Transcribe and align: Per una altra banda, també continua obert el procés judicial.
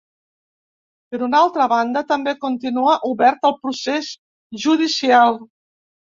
Per 1.11 1.19
una 1.27 1.37
altra 1.45 1.67
banda, 1.73 2.03
també 2.13 2.33
continua 2.47 2.97
obert 3.11 3.47
el 3.51 3.55
procés 3.61 4.11
judicial. 4.67 5.41